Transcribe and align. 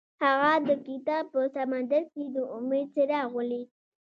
هغه 0.23 0.51
د 0.67 0.69
کتاب 0.87 1.23
په 1.33 1.41
سمندر 1.55 2.03
کې 2.13 2.23
د 2.33 2.37
امید 2.57 2.87
څراغ 2.95 3.27
ولید. 3.37 3.67